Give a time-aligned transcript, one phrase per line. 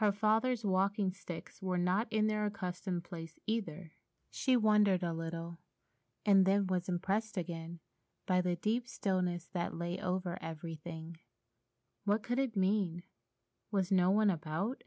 [0.00, 3.92] Her father's walking sticks were not in their accustomed place either.
[4.28, 5.60] She wondered a little,
[6.26, 7.78] and then was impressed again
[8.26, 11.18] by the deep stillness that lay over everything.
[12.02, 13.04] What could it mean?
[13.70, 14.82] Was no one about?